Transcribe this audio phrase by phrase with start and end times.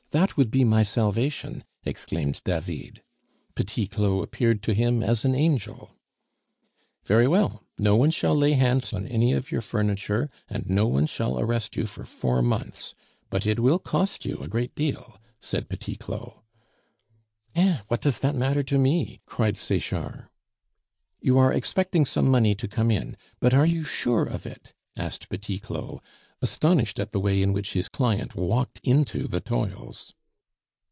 [0.13, 3.01] that would be my salvation," exclaimed David.
[3.55, 5.95] Petit Claud appeared to him as an angel.
[7.05, 7.63] "Very well.
[7.77, 11.77] No one shall lay hands on any of your furniture, and no one shall arrest
[11.77, 12.93] you for four months
[13.29, 16.41] But it will cost you a great deal," said Petit Claud.
[17.55, 17.77] "Eh!
[17.87, 20.27] what does that matter to me?" cried Sechard.
[21.21, 25.29] "You are expecting some money to come in; but are you sure of it?" asked
[25.29, 26.01] Petit Claud,
[26.43, 30.15] astonished at the way in which his client walked into the toils.